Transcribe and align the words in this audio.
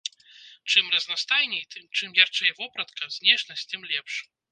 Чым 0.71 0.87
разнастайней, 0.95 1.63
чым 1.97 2.15
ярчэй 2.23 2.51
вопратка, 2.61 3.11
знешнасць, 3.19 3.67
тым 3.75 3.85
лепш. 3.93 4.15